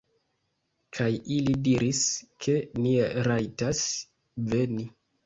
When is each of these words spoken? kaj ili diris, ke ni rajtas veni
kaj 0.99 1.09
ili 1.35 1.53
diris, 1.67 1.99
ke 2.45 2.55
ni 2.87 2.95
rajtas 3.29 3.83
veni 4.55 4.89